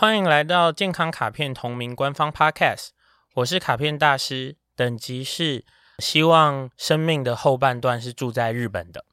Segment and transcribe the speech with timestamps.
[0.00, 2.90] 欢迎来到健康卡片同名官方 Podcast，
[3.34, 5.64] 我是卡片大师，等级是
[5.98, 9.04] 希望生命的后半段是住在日本的。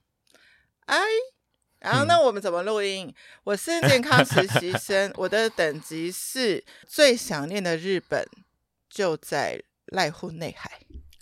[0.86, 1.00] 哎，
[1.80, 3.08] 然后那我们怎么录音？
[3.08, 3.14] 嗯、
[3.46, 8.24] 我是健康实习生， 我的等级是最想念的日本
[8.88, 10.82] 就在濑户内海。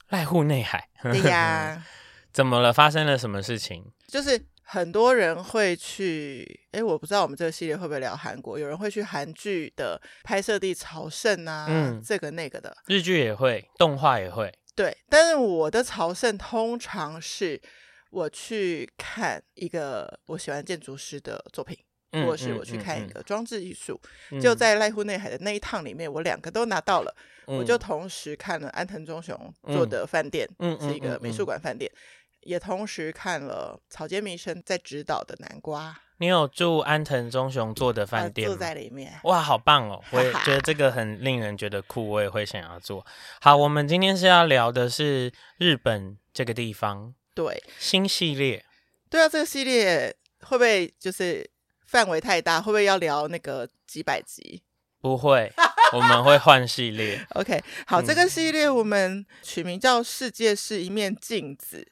[0.09, 1.85] 濑户内海，对呀。
[2.33, 2.73] 怎么了？
[2.73, 3.93] 发生了什么事情？
[4.09, 4.45] 就是。
[4.65, 8.57] 很多人会去，哎，我不知道我们这个系列会不会聊韩国。
[8.57, 12.75] 有人会去韩剧的拍摄地朝圣啊，嗯，这个那个的。
[12.87, 14.51] 日剧也会，动画也会。
[14.75, 17.61] 对，但是我的朝圣通常是
[18.09, 21.77] 我去看一个我喜欢建筑师的作品，
[22.11, 23.99] 嗯、或者是我去看一个装置艺术。
[24.31, 27.15] 嗯、就在濑户内海的那一趟里面，我两个都拿到了，
[27.47, 31.91] 嗯、我就同时看了安藤忠雄做的饭店，嗯、是一个美术馆饭店。
[32.45, 35.99] 也同时看了草间弥生在指导的南瓜。
[36.17, 38.53] 你有住安藤忠雄做的饭店吗？
[38.53, 39.19] 住在里面。
[39.23, 40.01] 哇，好棒哦！
[40.11, 43.05] 我也觉得这个很令人觉得酷，我也会想要做。
[43.41, 47.13] 好，我们今天是要聊的是日本这个地方。
[47.33, 48.63] 对，新系列。
[49.09, 51.49] 对啊，这个系列会不会就是
[51.85, 52.61] 范围太大？
[52.61, 54.61] 会不会要聊那个几百集？
[55.01, 55.51] 不会，
[55.91, 57.19] 我们会换系列。
[57.35, 61.85] OK，好，嗯、这个系列我们取名叫“世界是一面镜子”。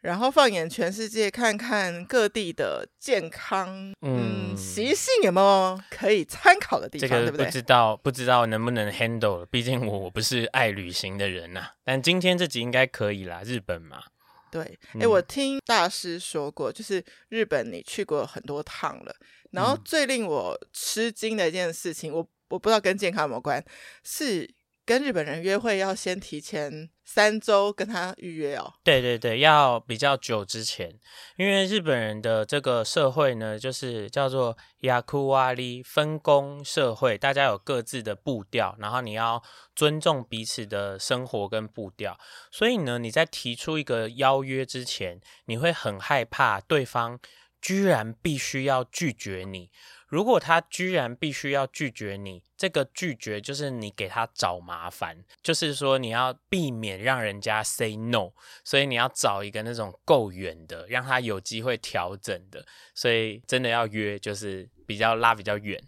[0.00, 7.46] 然后放眼全世界，看看各地的健康嗯习性有没有可以参考的地方，对不对？
[7.46, 11.72] 不知道不知道能不能 handle，毕竟我我不是爱旅行的人呐、啊。
[11.84, 14.02] 但今天这集应该可以啦，日本嘛。
[14.50, 19.14] 对，哎、嗯，我听大师说过，就是日本你去过很多趟了，
[19.50, 23.62] 然后最令我吃惊的一件事情，我我不知道跟健康有没有关，
[24.04, 24.48] 是。
[24.87, 28.73] 跟日本人约会要先提前三周跟他预约哦。
[28.83, 30.99] 对对对，要比较久之前，
[31.37, 39.41] 因为日本人的这个社会呢，就是叫做ヤクワリ分工社会，大家有各自的步调，然后你要
[39.73, 42.19] 尊重彼此的生活跟步调。
[42.51, 47.17] 所以呢，你在提出一个邀约之前，你会很害怕对方
[47.61, 49.71] 居然必须要拒绝你。
[50.09, 58.32] 如果他居然必须要拒绝你， 这个拒绝就是你给他找麻烦，就是说你要避免让人家 say no，
[58.64, 62.66] 所以你要找一个那种够远的，让他有机会调整的，
[62.96, 65.80] 所以真的要约就是比较拉比较远。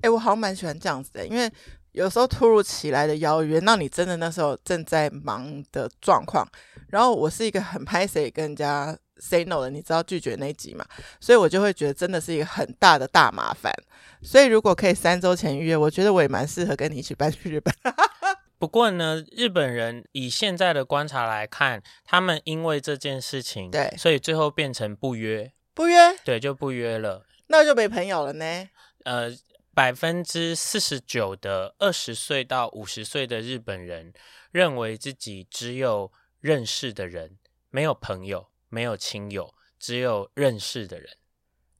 [0.00, 1.48] 哎、我好像蛮喜欢这样子的，因为
[1.92, 6.44] 有时候突如其来的邀约，那你真的那时候正在忙的状况，
[6.88, 8.98] 然后我是一个很拍谁跟人家。
[9.22, 10.84] Say no 的，你知道拒绝那一集嘛？
[11.20, 13.72] 所以我就会觉得真的是一个很大的大麻烦。
[14.20, 17.72] 所以如果可以三周前预约，我觉得我也蛮适合跟你一起搬去日本。
[18.58, 28.68] 不过呢，日本人以现在的观察来看，他们因为这件事情，对，所以最后变成不约，不约，对，就不约了，那就没朋友了呢。
[29.04, 29.36] 呃，
[29.74, 34.12] 百分之四十九的二十岁到五十岁的日本人
[34.52, 37.38] 认为自己只有认识的人，
[37.70, 38.51] 没有朋友。
[38.72, 41.18] 没有亲友，只有认识的人。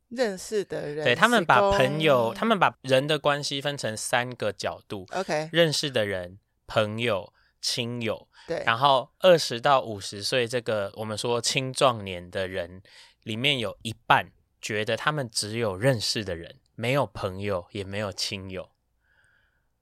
[0.08, 5.06] 认识的人，对，他们把朋友，他们把人的关系分成三个角度。
[5.12, 7.32] OK，认识的人、朋友、
[7.62, 8.28] 亲友。
[8.46, 12.82] 对，然后二十到五十岁这个我们说青壮年的人，
[13.22, 18.68] 里面有一半觉得他们只有认识的人，没有朋友，也没有亲友。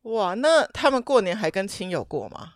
[0.02, 2.54] 哇，那他们过年还跟亲友过吗？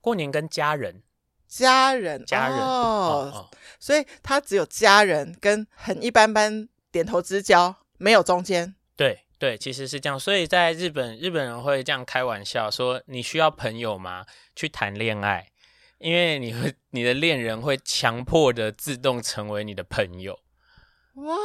[0.00, 1.02] 过年跟家人。
[1.50, 3.50] 家人，家人哦，哦，
[3.80, 8.76] 所以他只有家人跟很一般般点头之交，没有中间。
[8.94, 10.18] 对对，其实是这样。
[10.18, 14.24] 所以在日本，日本人会这样开玩笑说：“你需要朋友吗？
[14.54, 15.50] 去谈恋爱，
[15.98, 20.38] 因为你会，你的恋人会强迫的自动成为你的朋友。”
[21.20, 21.36] 哇，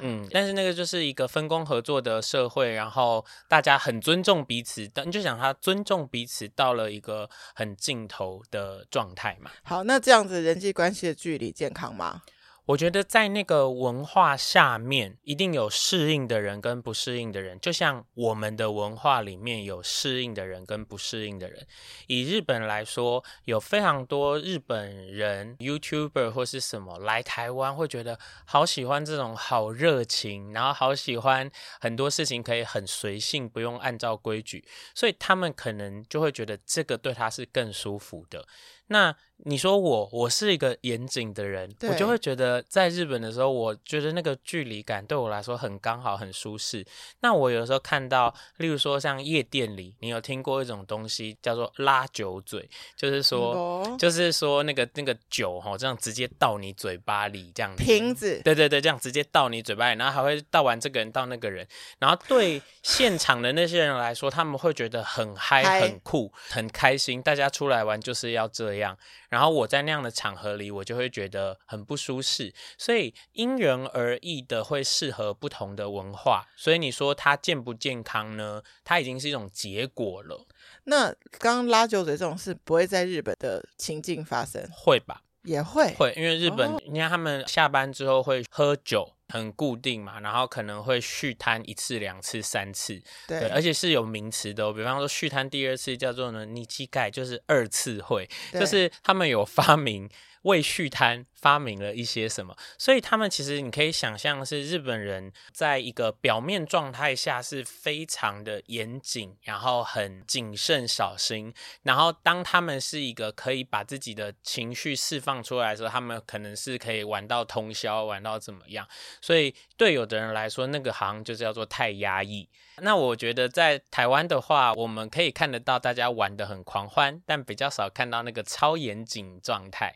[0.00, 9.50] 嗯，但是那个就是一个分工合作的社会，然后大家很尊重彼此，但你就想他尊重彼此到了一个很尽头的状态嘛。
[9.62, 12.22] 好，那这样子人际关系的距离健康吗？
[12.70, 21.66] 我觉得在那个文化下面，一定有适应的人跟不适应的人，就像我们的文化里面有适应的人跟不适应的人。
[22.06, 31.50] 以日本来说，有非常多日本人 YouTuber 或是什么来台湾，会觉得好喜欢这种好热情，然后好喜欢
[31.80, 34.64] 很多事情可以很随性，不用按照规矩，
[34.94, 38.46] 所以他们可能就会觉得这个对他是更舒服的。
[38.90, 39.14] 那
[39.44, 46.84] 你说我，我是一个严谨的人，我就会觉得在日本的时候，我觉得那个距离感对我来说很刚好，很舒适。
[47.20, 53.54] 那我有时候看到，例如说像夜店里，你有听过一种东西叫做拉酒嘴，就是说，
[53.86, 61.66] 嗯、就是说那个那个酒哈，这样直接倒你嘴巴里，这样子瓶子，对对对，这样直接倒你嘴巴里，然后还会倒完这个人到那个人，
[61.98, 68.79] 然后对现场的那些人来说，他们会觉得很嗨、很酷、很开心，大家出来玩就是要这样。
[69.28, 76.46] 然后我在那样的场合里，我就会觉得很不舒适，所以因人而异的会适合不同的文化。
[76.56, 78.62] 所以你说它健不健康呢？
[78.84, 80.46] 它已经是一种结果了。
[80.84, 84.66] 那刚刚拉酒嘴这种事不会在日本的情境发生？
[84.72, 85.22] 会吧？
[85.44, 89.14] 也会会，因为日本，哦、你看他们下班之后会喝酒。
[89.30, 94.72] 很固定嘛，然后可能会续摊一次、两次、三次，对，对，而且是有名词的哦。
[94.72, 100.08] 比方说续摊第二次叫做呢，尼基盖，就是二次会，就是他们有发明。
[100.44, 111.52] 为续摊发明了一些什么，所以他们其实你可以想象是日本人在一个表面状态下是非常的严谨，然后很谨慎小心，
[111.82, 118.88] 然后当他们是一个可以把自己的情绪释放出来的时候，他们可能是可以玩到通宵，玩到怎么样。
[119.20, 122.48] 所以对有的人来说，那个行就是叫做太压抑。
[122.82, 129.94] 那我觉得在台湾的话，我们可以看得到大家玩的很狂欢，但比较少看到那个超严谨状态。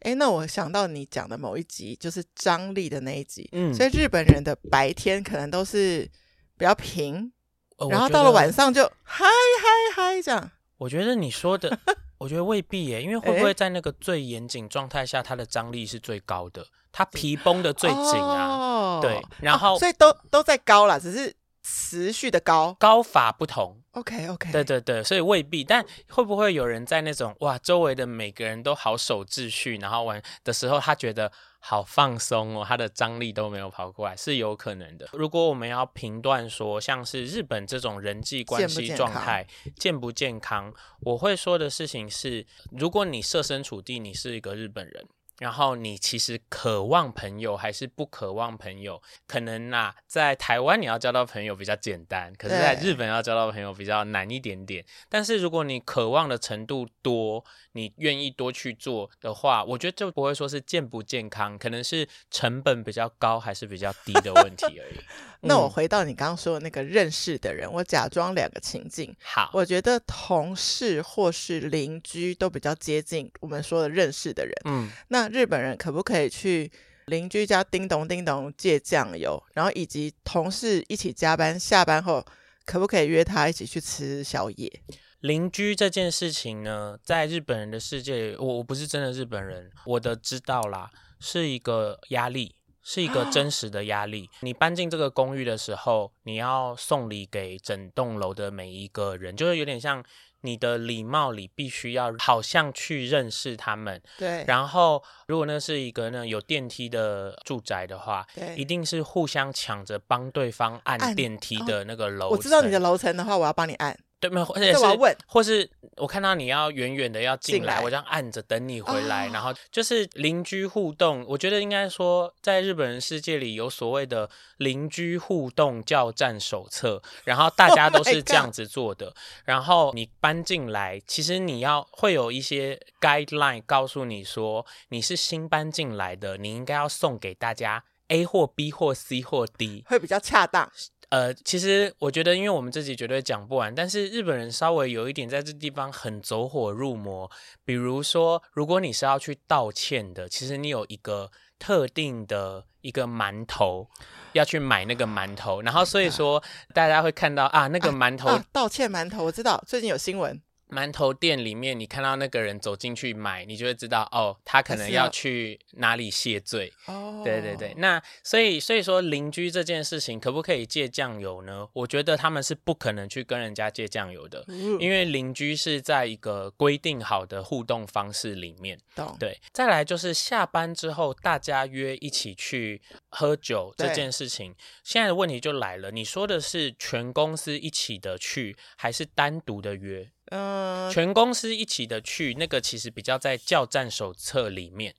[0.00, 3.48] 哎，那我想到你讲的某一集，就是张力的那一集。
[3.52, 6.08] 嗯，所以日本人的白天可能都是
[6.56, 7.32] 比较平，
[7.78, 10.50] 呃、然后到了晚上就嗨嗨嗨这样。
[10.76, 11.76] 我觉得你说的，
[12.18, 18.48] 我觉得未必耶，因为会不会在那个最严谨状态下，它的张力是最高的，它皮绷的最紧啊。
[18.48, 21.34] 哦、对，然后、哦、所以都都在高啦，只是。
[21.70, 35.10] 持续的高高法不同，OK OK，对对对，所以未必，但会不会有人在那种哇，周围的每个人都好守秩序，然后玩的时候，他觉得好放松哦，他的张力都没有跑过来，是有可能的。
[35.12, 39.46] 如果我们要评断说，像是日本这种人际关系状态
[39.76, 45.06] 健不健康，我会说的事情是，如果你设身处地，你是一个日本人。
[45.38, 49.00] 然后你其实渴望朋友还是不渴望朋友？
[49.26, 54.84] 可能啊，在台湾你要交到朋友比较简单，可是在日本要交到朋友比较难一点点。
[55.08, 64.98] 但是如果你渴望的程度多，你愿意多去做的话，我觉得就不会说是健不健康，可能是成本比较高还是比较低的问题而已。
[65.42, 69.14] 那我回到你刚刚说的那个认识的人，我假装两个情境。
[69.22, 74.52] 好，我觉得同事或是邻居都比较接近我们说的认识的人。
[74.64, 76.70] 嗯，那日本人可不可以去
[77.06, 79.42] 邻居家叮咚叮咚借酱油？
[79.54, 82.24] 然后以及同事一起加班，下班后
[82.64, 84.82] 可不可以约他一起去吃宵夜？
[85.20, 92.54] 邻居这件事情呢，在日本人的世界，我我不是真的日本人，我的知道啦，是一个压力。
[92.90, 94.30] 是一个 真实的压力。
[94.40, 100.02] 你搬进这个公寓的时候，你要送礼给整栋楼的每一个人，就是有点像
[100.42, 104.00] 你的礼貌里必须要好像去认识他们。
[104.18, 104.44] 对。
[104.46, 112.36] 然后，如果那是一个呢有电梯的住宅的话，对，一定是互相抢着帮对方按电梯的那个楼层。
[112.36, 113.98] 我知道你的楼层的话，我要帮你按。
[114.20, 121.24] 对，没有，而且是，或是我看到你要远远的要进来，我这样按着等你回来，然后就是邻居互动。
[121.28, 129.14] 我觉得应该说，在日本人世界里有所谓的邻居互动叫战手册，然后大家都 是这样子做的。
[129.44, 140.70] 然后你搬进来，其实你要会有一些 guideline 告诉你说，你是新搬进来的，你应该要送给大家 A 或 B 或 C 或 D，会比较恰当。
[141.10, 147.30] 呃，其实我觉得，因为我们自己绝对讲不完，但是日本人稍微有一点在这地方很走火入魔。
[147.64, 153.88] 比如说，如果你是要去道歉的，其实你有一个特定的一个馒头
[154.34, 156.42] 要去买那个馒头，然后所以说
[156.74, 160.38] 大家会看到啊，那个馒头、啊啊、道歉馒头，我知道最近有新闻。
[160.68, 166.72] 馒头店里面，你看到那个人走进去买，你就会知道哦，他可能要去哪里谢罪。
[166.86, 167.74] 哦，对对对。
[167.78, 171.66] 那所以所以说邻居这件事情可不可以借酱油呢？
[171.72, 178.78] 我觉得他们是不可能去跟人家借酱油的，嗯、因为邻居是在一个规定好的互动方式里面。
[178.94, 179.16] 懂。
[179.18, 179.40] 对。
[179.52, 190.10] 再来就是下班之后大家约一起去喝酒这件事情，现在的问题就来了，你说的是全公司一起的去，还是单独的约？
[190.30, 194.94] 嗯，全公司一起的去，那个其实比较在教战手册里面，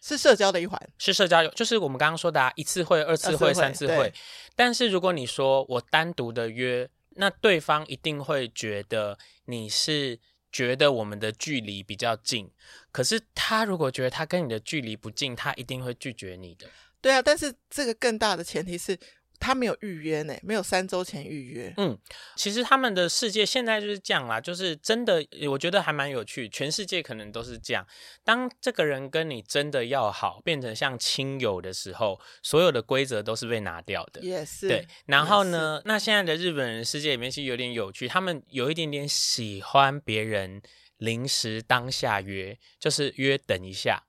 [0.00, 4.12] 是社交的一环，是社交，就是我们刚刚说的啊，一次会、二次会、三次会。
[4.54, 10.18] 但是如果你说我单独的约，那对方一定会觉得你是
[10.52, 12.50] 觉得我们的距离比较近，
[12.92, 16.68] 可是他如果觉得他跟你的距离不近，他一定会拒绝你的。
[17.00, 18.98] 对啊，但是这个更大的前提是。
[19.40, 21.72] 他没有预约呢，没有三周前预约。
[21.76, 21.96] 嗯，
[22.36, 26.48] 其实他们的世界现在就是这样啦，就是真的，我觉得还蛮有趣。
[26.48, 27.86] 全世界可能都是这样，
[28.24, 34.20] 当这个人跟你真的要好，变成像亲友的时候，所有的规则都是被拿掉的。
[34.22, 34.68] 也是。
[34.68, 40.60] 对，然后呢，那现在的日本人世界里面其实有点有趣，他们有一点点喜欢别人
[40.96, 44.02] 临时当下约，就是约等一下，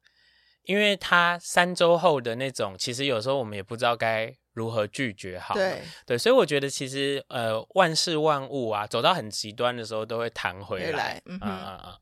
[0.64, 4.36] 因为他三周后的那种，其实有时候我们也不知道该。
[4.54, 5.54] 如何拒绝好？
[5.54, 11.22] 对对，所以我觉得其实呃，万事万物啊，走到很极端的时候都会弹回来。
[11.26, 11.94] 嗯嗯嗯，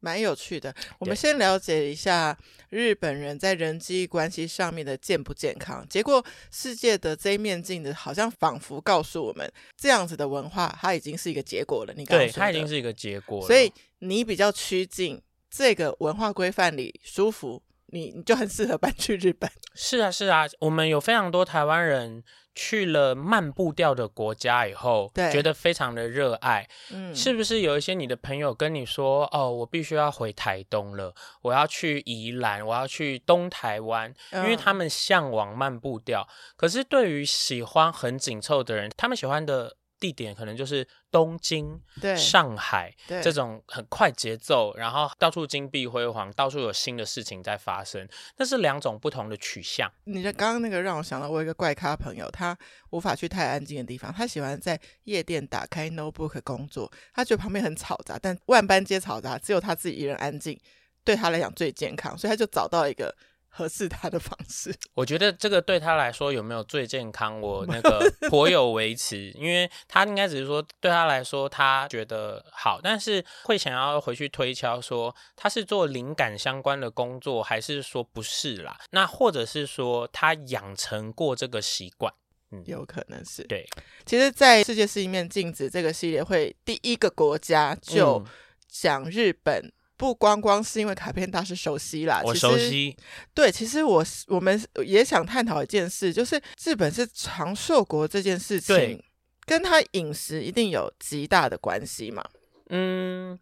[0.00, 0.74] 蛮有趣的。
[0.98, 2.36] 我们先了解一下
[2.70, 5.86] 日本人在人际关系上面的健不健康。
[5.88, 11.92] 结果世界的这一面镜子好像仿佛告诉我们，这样子的文化它已经是一个结果了。
[11.96, 13.46] 你刚对，它已经是一个结果了。
[13.46, 15.20] 所以你比较趋近
[15.50, 17.62] 这个文化规范里舒服。
[17.92, 19.50] 你你就很适合搬去日本。
[19.74, 22.22] 是啊，是啊，我们有非常多台湾人
[22.54, 26.68] 去了慢步调的国家以后，对，觉得非常的热爱。
[26.90, 36.22] 嗯，是不是有一些你的朋友跟你说，哦，我必须要回台东了，我要去宜兰，我要去东台湾，因为他们向往慢步调。
[36.22, 39.76] 嗯，可是对于喜欢很紧凑的人，他们喜欢的。
[40.02, 48.08] 地点可能就是东京、对上海对这种很快节奏，然后到处金碧辉煌，到处有新的事情在发生。
[48.36, 49.88] 那是两种不同的取向。
[50.02, 52.58] 你的刚刚那个让我想到，我有一个怪咖朋友，他
[52.90, 60.58] 无法去太安静的地方，他喜欢在夜店打开 notebook 工作，他觉得旁边很嘈杂，但万般皆嘈杂，只有他自己一人安静，
[61.04, 63.14] 对他来讲最健康，所以他就找到一个。
[63.54, 78.78] 合适他的方式，我觉得这个对他来说有没有最健康，我 那个颇有维持，因为他应该只是说对他来说他觉得好，但是会想要回去推敲说他是做灵感相关的工作，还是说不是啦？
[78.92, 82.10] 那或者是说他养成过这个习惯，
[82.52, 83.68] 嗯，有可能是对。
[84.06, 88.24] 其实，在世界是一面镜子这个系列会第一个国家就
[88.66, 89.70] 讲日本。
[90.02, 92.96] 嗯不光光是因为卡片大师熟悉啦，我熟悉。
[93.32, 99.04] 对，其实我我们也想探讨一件事，就是日本是长寿国这件事情，对
[99.46, 102.24] 跟他饮食一定有极大的关系嘛？
[102.70, 103.38] 嗯，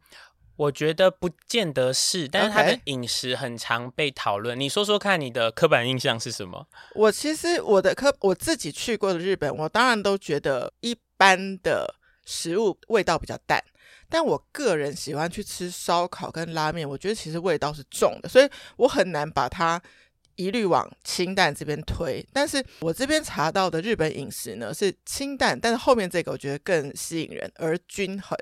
[0.56, 4.54] 我觉得不见得是，但是他的饮食很常被讨论。
[4.54, 4.58] Okay.
[4.58, 6.66] 你说说看，你的刻板印象是什么？
[6.94, 11.94] 我其实我的刻我自己去过的日本，我当然都觉得一般的
[12.26, 13.64] 食物味道比较淡。
[14.10, 19.80] 但我个人喜欢去吃烧烤跟拉面，我觉得其实味道是重的，所以我很难把它
[20.36, 22.26] 一律往清淡这边推。
[22.32, 28.36] 但是我这边查到的日本饮食呢是清淡，但是后面这个我觉得更吸引人而均衡。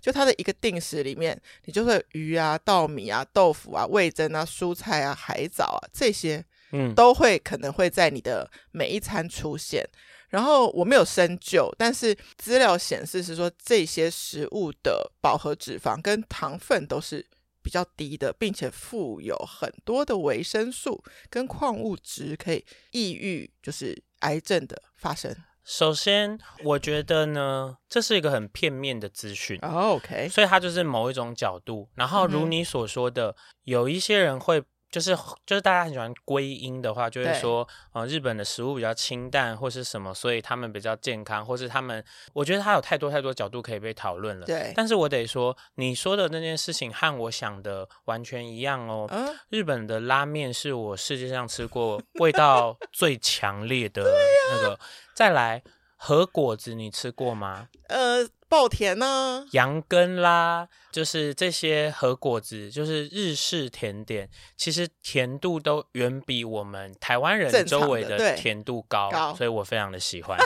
[0.00, 9.88] 就它的一个定食里面，你就是鱼啊、稻米啊、豆腐啊、味噌啊、蔬菜啊、海藻啊这些，嗯，都会可能会在你的每一餐出现。
[10.34, 17.24] 然后我没有深究，但是资料显示是说这些食物的饱和脂肪跟糖分都是
[17.62, 25.32] 比较低的，并且富有很多的维生素跟矿物质，可以抑郁就是癌症的发生。
[25.62, 29.56] 首先，我觉得呢，这是一个很片面的资讯。
[29.60, 31.88] Oh, OK，所以它就是某一种角度。
[31.94, 34.64] 然后如你所说的，嗯、有一些人会。
[34.94, 35.12] 就是
[35.44, 44.46] 就是大家很喜欢归因的话，就是说，呃，日本的食物比较清淡或是什么，所以他们比较健康，或是他们，我觉得他有太多太多角度可以被讨论了。
[44.46, 49.08] 对，但是我得说，你说的那件事情和我想的完全一样哦。
[49.10, 54.04] 嗯，日本的拉面是我世界上吃过 味道最强烈的
[54.52, 54.78] 那个。
[55.12, 55.60] 再来，
[55.96, 57.68] 和果子你吃过吗？
[57.88, 58.24] 呃。
[58.54, 59.44] 爆甜呢？
[59.50, 70.38] 羊羹啦，就是这些和果子，就是日式甜点，其实甜度都远比我们台湾人周围的甜度高，高，所以我非常的喜欢。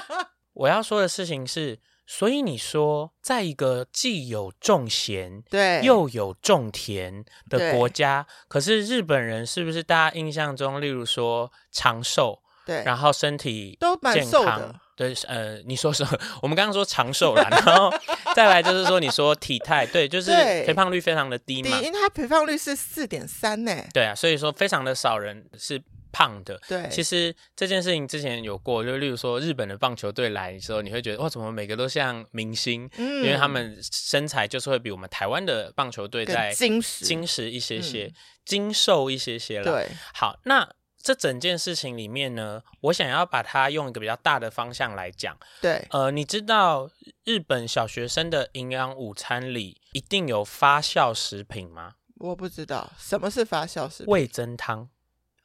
[0.54, 16.18] 我要说的事情是，所以你说，在一个既有种咸，对，又有种甜的国家，可是日本人是不是大家印象中，例如说长寿，对，然后身体都蛮瘦的，对，呃，你说什么？
[16.42, 17.92] 我们刚刚说长寿啦，然后
[18.34, 25.82] 再来就是说，你说体态，对，就是肥胖率非常的低嘛，因为它肥胖率是四点三呢，对啊，所以说非常的少人是。
[26.12, 32.90] 胖的，对，其实这件事情之前有过，就例如说日本的棒球队来的时候，你会觉得哇，怎么每个都像明星？
[32.96, 38.14] 嗯，因为他们身材就是会比我们台湾的棒球队在精实、精实一些些、嗯、
[38.44, 39.64] 精瘦一些些了。
[39.64, 40.68] 对，好，那
[41.02, 45.36] 这整件事情里面呢，我想要把它用一个比较大的方向来讲。
[45.60, 46.90] 对，呃，你知道
[47.24, 51.94] 日本小学生的营养午餐里一定有发酵食品吗？
[52.18, 54.90] 我不知道什么是发酵食品，味增汤。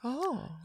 [0.02, 0.12] 哦，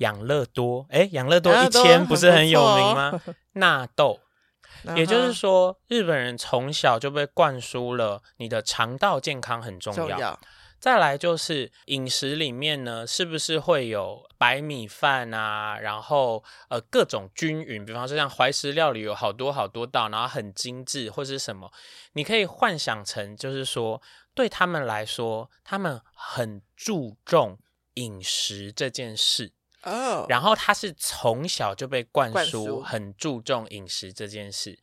[0.01, 3.21] 养乐多，哎，养乐多一千不是很有名吗？
[3.53, 4.21] 纳豆，
[4.97, 10.09] 也就是说，日本人从小就被灌输了你的肠道健康很重要。
[10.09, 10.41] 重要。
[10.81, 15.79] 再来就是饮食里面呢，是不是会有白米饭啊？
[15.79, 21.71] 然后呃，各种均匀，比方说像怀石料理有好多好多道，然后很精致或是什么，
[22.15, 24.03] 你可以幻想成就是说，
[24.35, 27.59] 对他们来说，他们很注重。
[27.95, 34.79] 饮食这件事哦，然后他是从小就被灌输很注重饮食这件事。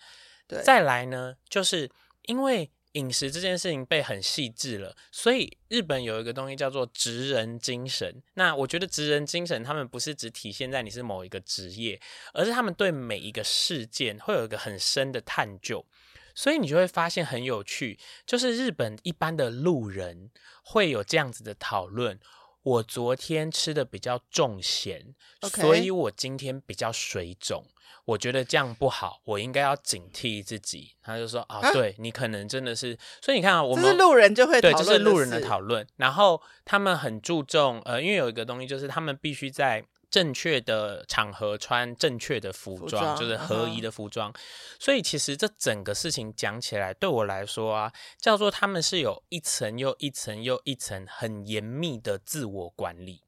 [0.45, 1.89] 对，再来呢，就是
[2.23, 8.23] 因为饮食这件事情被很细致了，所以日本有一个东西叫做职人精神。
[8.33, 11.99] 那我觉得职人精神，他们不是只体现在你是某一个职业，
[12.33, 15.85] 而是他们对每一个事件会有一个很深的探究。
[16.33, 20.29] 所以你就会发现很有趣，就是日本一般的路人
[20.63, 22.19] 会有这样子的讨论。
[22.67, 25.61] 我昨天吃的比较重咸，Okay.
[25.61, 27.63] 所以我今天比较水肿。
[28.03, 30.91] 我觉得这样不好，我应该要警惕自己。
[31.01, 35.85] 他就说啊，啊对你可能真的是，所以你看啊，我们是路人就会讨论，对，这是路人的讨论。
[35.95, 39.85] 然后他们很注重，呃，因为有一个东西就是他们必须在。
[40.09, 44.31] 正确的场合穿正确的服装，服装就是合宜的服装。
[44.31, 44.37] Uh-huh.
[44.79, 53.23] 所以其实这整个事情讲起来，对我来说啊，叫做他们是有一层又一层又一层很严密的自我管理。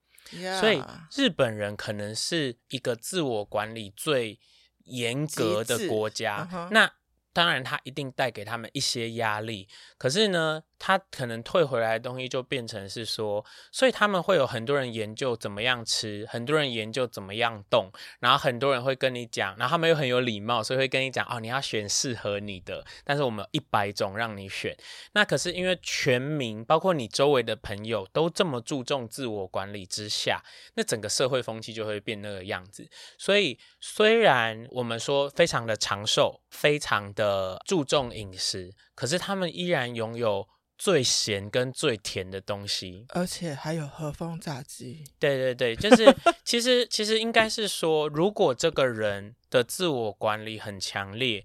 [0.59, 0.81] 所以
[1.15, 4.39] 日本人可能是一个自我管理最
[4.86, 6.48] 严格的国家。
[6.51, 6.69] Uh-huh.
[6.69, 6.93] 那
[7.39, 9.65] 当然，他一定带给他们一些压力。
[9.98, 22.85] 可是呢，他可能退回来的东西就变成是说，所以他们会有很多人研究怎么样吃，很多人研究怎么样动，然后很多人会跟你讲，然后他们又很有礼貌，所以会跟你讲哦，你要选适合你的。
[23.05, 24.75] 但是我们有一百种让你选。
[25.13, 32.85] 那可是因为全民，包括你周围的朋友都这么注重自我管理之下，那整个社会风气就会变那个样子。
[33.18, 37.28] 所以虽然我们说非常的长寿，非常的
[37.65, 45.03] 注重饮食，可是他们依然拥有最咸跟最甜的东西，而且还有和风炸鸡。
[45.20, 46.15] 对对对，就是
[46.46, 51.44] 其实其实应该是说，如果这个人的自我管理很强烈，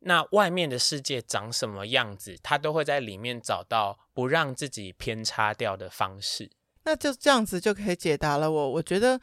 [0.00, 6.50] 那外面的世界长什么样子，他都会在里面找到不让自己偏差掉的方式。
[6.84, 8.70] 那就这样子就可以解答了我。
[8.72, 9.20] 我觉得。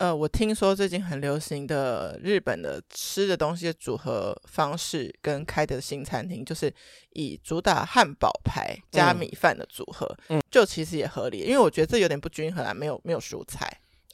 [0.00, 6.72] 呃，我听说最近很流行的日本的吃的东西的组合方式，跟开的新餐厅，就是
[7.10, 13.70] 以主打汉堡排加米饭的组合，嗯，就其实也合理，因为我觉得这有点不均衡啊，没有没有蔬菜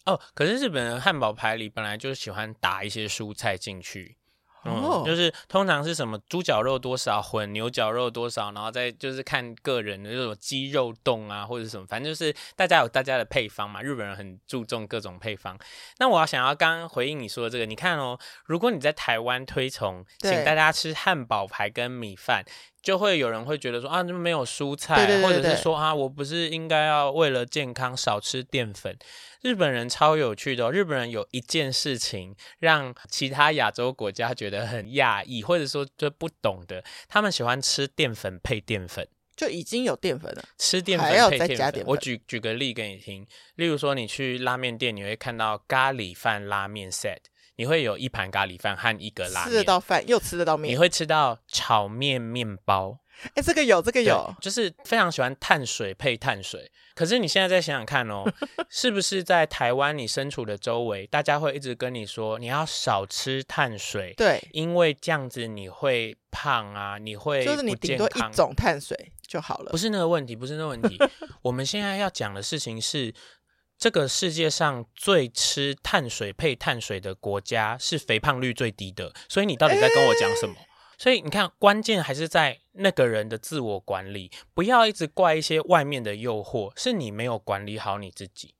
[0.06, 0.20] 哦。
[0.34, 4.16] 可是日本的汉堡排里本来就是喜欢打一些蔬菜进去。
[4.72, 13.82] 嗯，就是通常是什么猪脚肉多少混 牛绞肉多少，然后再就是看个人的这种鸡肉冻啊，或者什么，反正就是大家有大家的配方嘛。
[13.82, 15.58] 日本人很注重各种配方。
[15.98, 22.44] 那我要想要刚刚回应你说的这个，你看哦，如果你在台湾推崇，请大家吃汉堡排跟米饭。
[22.86, 28.96] 就会有人会觉得说啊，这没有蔬菜，对对对对，或者是说啊，我不是应该要为了健康少吃淀粉？
[29.42, 41.82] 日本人超有趣的哦，日本人有一件事情让其他亚洲国家觉得很讶异，或者说就不懂的，他们喜欢吃淀粉配淀粉，就已经有淀粉了，吃淀粉配淀粉。
[41.86, 47.18] 我举举个例给你听，例如说你去拉面店，你会看到咖喱饭拉面 set。
[47.56, 50.72] 你会有一盘咖喱饭和一个拉面，吃得到饭又吃得到面。
[50.72, 52.98] 你会吃到炒面面包，
[53.34, 56.70] 哎，这个有，这个有，就是非常喜欢碳水配碳水。
[56.94, 58.24] 可是你现在再想想看哦，
[58.70, 70.98] 是不是在台湾你身处的周围，大家会一直跟你说你要少吃碳水，对，因为这样子你会胖啊，你会就是你顶多一种碳水就好了，不是那个问题，不是那个问题。
[71.42, 73.14] 我们现在要讲的事情是。
[73.78, 80.54] 这个世界上最吃碳水配碳水的国家是肥胖率最低的，所以你到底在跟我讲什么？
[80.98, 88.54] 所以你看，关键还是在那个人的自我管理，不要一直怪一些外面的诱惑，是你没有管理好你自己。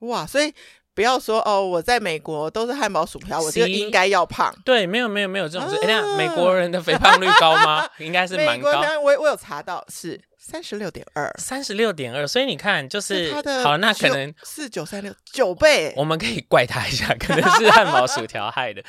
[0.00, 0.52] 哇，所以。
[0.96, 4.50] 不要说哦，我在美国都是汉堡薯条，我就应该要胖。
[4.64, 5.76] 对，没有没有没有这种事。
[5.84, 7.86] 哎呀、啊，美国人的肥胖率高吗？
[8.00, 8.80] 应该是蛮高。
[9.02, 12.24] 我我有查到是三十六点二，三十六点二。
[12.24, 15.92] 所以你看，就是，好，那可能四九三六九倍。
[15.96, 18.80] 我们可以怪他一下，可能是汉堡薯条害的。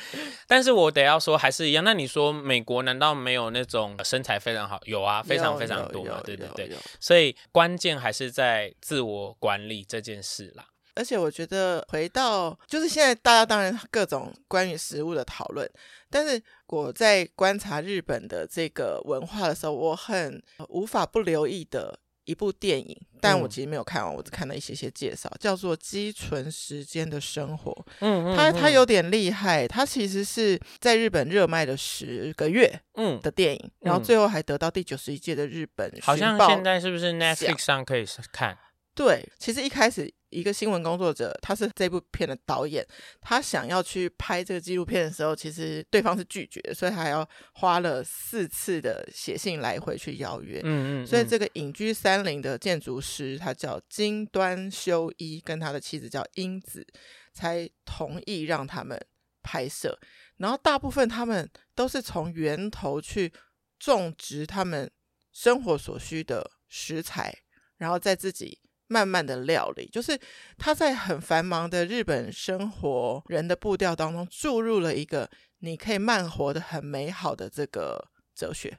[0.46, 1.82] 但是我得要说，还是一样。
[1.82, 4.78] 那你说美国难道没有那种身材非常好？
[4.84, 6.20] 有啊，非常非常多嘛。
[6.24, 6.70] 对对对。
[7.00, 10.64] 所以关键还是在自我管理这件事啦。
[10.94, 15.68] 而且我觉得回到就是现在，大家当然各种关于食物的讨论，
[16.10, 27.72] 但是我在观察日本的这个文化的时候，我很无法不留意的一部电影，但我其实没有看完，我只看了一些些介绍，叫做《积存时间的生活》。
[28.00, 38.58] 嗯，它它有点厉害，它其实是在日本热卖了十个月，嗯的电影，然后最后还得到第九十一届的日本好像现在是不是 Netflix 上可以看？
[38.98, 40.12] 对，其实一开始。
[40.30, 42.86] 一个新闻工作者，他是这部片的导演，
[43.18, 50.60] 他想要去拍这个纪录片的时候，其实对方是拒绝的，所以还要花了四次的写信来回去邀约。
[50.62, 51.06] 嗯嗯，嗯。
[51.06, 56.86] 所以这个隐居山林的建筑师，他叫金端修一，跟他的妻子叫英子，
[57.32, 59.00] 才同意让他们
[59.42, 59.98] 拍摄。
[60.36, 63.32] 然后大部分他们都是从源头去
[63.78, 64.90] 种植他们
[65.32, 67.34] 生活所需的食材，
[67.78, 68.60] 然后再自己。
[68.88, 70.18] 慢慢的料理，就是
[70.56, 78.76] 他在很繁忙的日本生活人的步调当中注入了一个你可以慢活的很美好的这个哲学。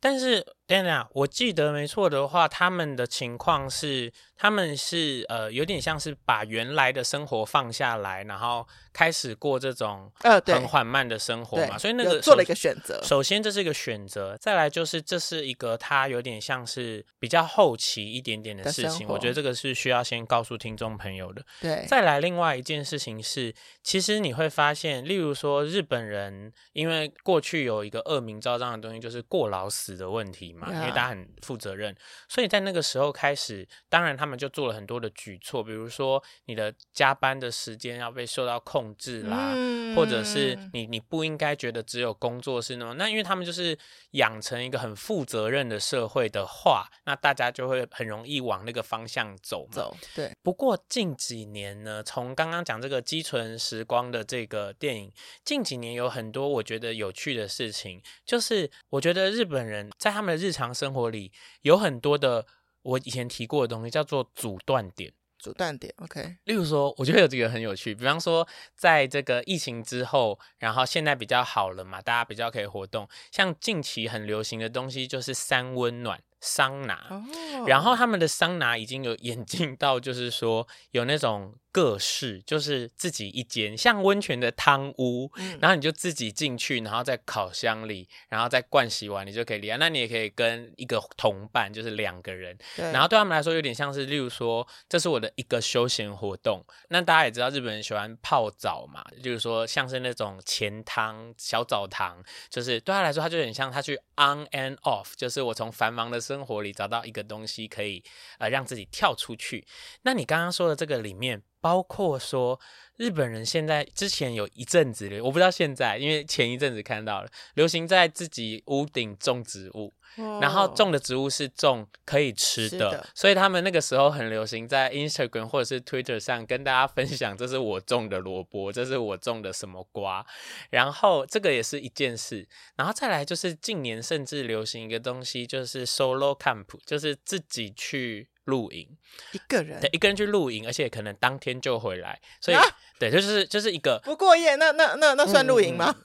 [0.00, 11.74] 但是，等等，我记得没错的话，他们的情况是，他们是呃，有点像是把原来的生活放下来，然后开始过这种呃很缓慢的生活嘛。
[11.74, 12.98] 呃、所以那个做了一个选择。
[13.02, 19.06] 首先，这是一个选择；再来，就是这是一个他有点像是比较后期一点点的事情。
[19.06, 21.44] 我觉得这个是需要先告诉听众朋友的。
[21.60, 21.84] 对。
[21.86, 30.72] 再来，另外一件事情是，其实你会发现，例如说日本人，因为过去有一个恶名昭彰的东西，就是过劳死的问题嘛。
[30.72, 31.94] 因为大家很负责任，
[32.28, 43.78] 所以在那个时候开始，当然他们就做了很多的举措，比如说你的加班的时间要被受到控制啦，嗯、或者是你你不应该觉得只有工作是那么，那因为他们就是
[44.12, 49.72] 养成一个很负责任的社会的话，那大家就会很容易往那个方向走嘛。
[49.72, 50.32] 走，对。
[50.42, 55.12] 不过近几年呢，从刚刚讲这个积存时光的这个电影，
[55.44, 60.74] 近几年有很多我觉得有趣的事情，就是我觉得日本人在他们的日常。
[60.74, 62.46] 生活里有很多的
[62.82, 65.12] 我以前提过的东西，叫做阻断点。
[65.38, 66.36] 阻断点，OK。
[66.44, 73.08] 例如说，我觉得有几个很有趣，比方说，在这个疫情之后，然后现在比较好了嘛，大家比较可以活动。
[73.30, 76.22] 像近期很流行的东西，就是三温暖。
[76.46, 77.66] 桑拿，oh.
[77.66, 89.76] 然后他们的桑拿已经有演进到，就是说有那种各式，就是自己一间像温泉的汤屋，嗯、然后你就自己进去，然后在烤箱里，然后再灌洗完，你就可以离开。
[89.76, 96.64] 那你也可以跟一个同伴，就是两个人，然后对他们来说有点像是，例如说，这是我的一个休闲活动。
[96.88, 106.24] 那大家也知道，日本人喜欢泡澡嘛，就是说像是那种钱汤小澡堂，就是对他来说，他就很像他去 on and off，就是我从繁忙的。
[106.24, 108.02] 生活里找到一个东西可以
[108.38, 109.66] 呃让自己跳出去。
[110.04, 112.60] 那你刚刚说的这个里面，包括说
[112.98, 119.94] 日本人现在之前有一阵子，我不知道现在，因为前一阵子看到了流行在自己屋顶种植物。
[120.40, 130.24] 然后种的植物是种可以吃的，的所以他们那个时候很流行在 Instagram 或者是 Twitter 上跟大家分享，这是我种的萝卜，这是我种的什么瓜。
[130.70, 132.46] 然后这个也是一件事，
[132.76, 138.88] 然后再来就是近年甚至流行一个东西，就是 Solo Camp，就是自己去露营，
[139.32, 142.62] 一个人对，一个人去露营，而且可能当天就回来，所以、啊、
[142.98, 145.94] 对，就是就是一个不过夜，那那那那算露营吗？
[145.98, 146.04] 嗯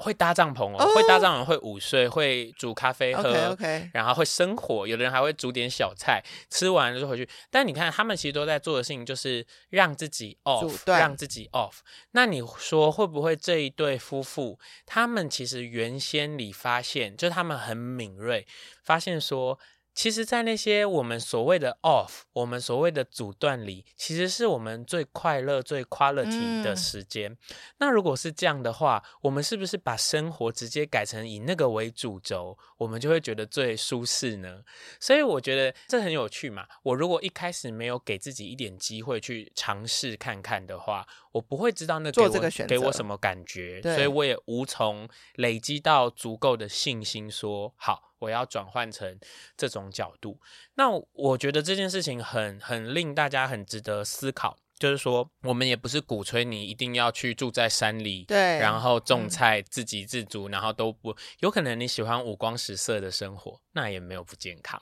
[0.00, 3.90] 会搭帐篷哦，oh, 会搭帐篷，会午睡，会煮咖啡喝，okay, okay.
[3.92, 7.28] 然后会生火，有的人还会煮点小菜，吃完就回去。
[7.50, 11.80] 但你看，他们其实都在做的事情就是让自己 off，让自己 off。
[12.12, 18.46] 那你说会不会这一对夫妇，他们其实原先里发现，就是他们很敏锐，
[18.82, 19.58] 发现说。
[20.00, 27.30] 其实，在那些我们所谓的 off，我们所谓的阻断里，其实是我们最快乐、最 quality 的时间。
[27.30, 27.36] 嗯、
[27.80, 34.62] 那如果是这样的话，我们是不是把生活直接改成以那个为主轴，我们就会觉得最舒适呢？
[34.98, 36.66] 所以我觉得这很有趣嘛。
[36.82, 48.09] 我如果一开始没有给自己一点机会去尝试看看的话，我不会知道那给我做这个选择给我什么感觉，所以我也无从累积到足够的信心说好。
[48.20, 49.18] 我要转换成
[49.56, 50.40] 这种角度，
[50.74, 64.80] 那我觉得这件事情很很令大家很值得思考，就是说我们也不是鼓吹你一定要去住在山里，对，然后种菜自给自足，嗯、然后都不有可能你喜欢五光十色的生活，那也没有不健康。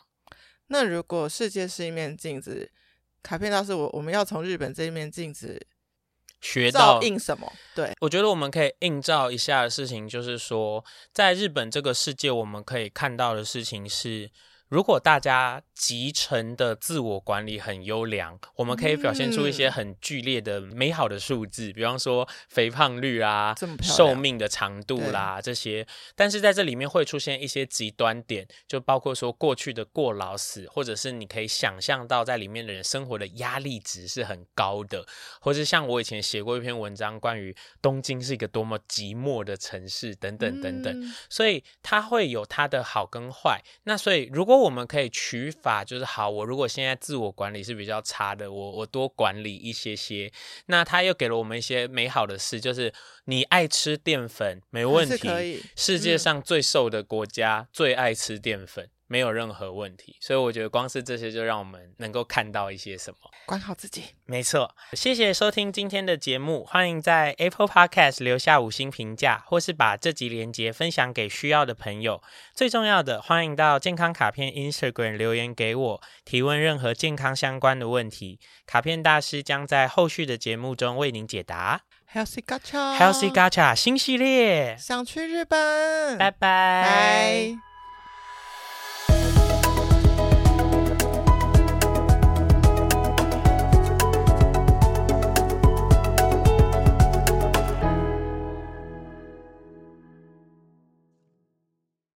[0.66, 2.70] 那如果世界是一面镜子，
[3.22, 5.66] 卡片大师，我我们要从日本这一面镜子。
[6.40, 7.53] 学到印什么？
[7.74, 14.31] 对，我觉得我们可以映照一下的事情，就是说，在日本这个世界，我们可以看到的事情是。
[14.70, 25.86] 如果大家集成的自我管理很优良，我们可以表现出一些很剧烈的美好的数字，嗯、比方说肥胖率啊、寿命的长度啦这些。
[26.16, 35.06] 但是在这里面会出现一些极端点，就包括说过去的过劳死，或者是你可以想象到在里面的人生活的压力值是很高的，
[35.40, 40.92] 或是像我以前写过一篇文章，关于东京是一个多么寂寞的城市等等等等。
[41.00, 43.62] 嗯、所以它会有它的好跟坏。
[43.84, 46.31] 那所以如果我们可以取法，就是好。
[46.31, 50.33] 我如果现在自我管理是比较差的，我我多管理一些些。
[50.66, 52.90] 那他又给了我们一些美好的事，就是
[53.26, 55.62] 你爱吃淀粉没问题。
[55.76, 58.88] 世界上最瘦的国家、嗯、最爱吃淀粉。
[59.08, 64.04] 没有任何问题，所以我觉得光是这些就让我们能够看到一些什么，管好自己。
[64.26, 72.22] 没错，谢谢收听今天的节目，欢迎在 Apple Podcast 留下五星评价，或是把这集连接分享给需要的朋友。
[72.54, 81.80] 最重要的，欢迎到健康卡片 Instagram 留言给我，提问任何健康相关的问题，卡片大师将在后续的节目中为您解答。
[82.12, 87.67] Healthy Gacha，Healthy Gacha 新系列，想去日本，拜拜。